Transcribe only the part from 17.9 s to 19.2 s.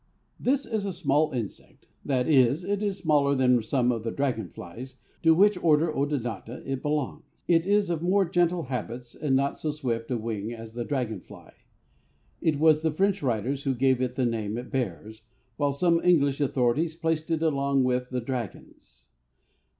the dragons.